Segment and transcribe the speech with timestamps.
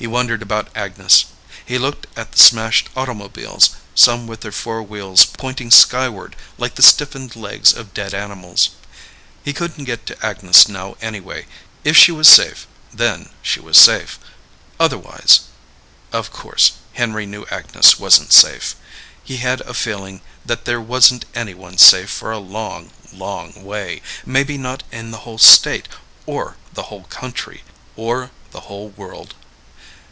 [0.00, 1.26] He wondered about Agnes.
[1.66, 6.82] He looked at the smashed automobiles, some with their four wheels pointing skyward like the
[6.82, 8.70] stiffened legs of dead animals.
[9.44, 11.44] He couldn't get to Agnes now anyway,
[11.84, 14.18] if she was safe, then, she was safe,
[14.78, 15.40] otherwise...
[16.14, 18.76] of course, Henry knew Agnes wasn't safe.
[19.22, 24.56] He had a feeling that there wasn't anyone safe for a long, long way, maybe
[24.56, 25.88] not in the whole state
[26.24, 27.64] or the whole country,
[27.96, 29.34] or the whole world.